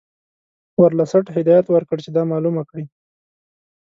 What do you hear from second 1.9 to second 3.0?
چې دا معلومه کړي.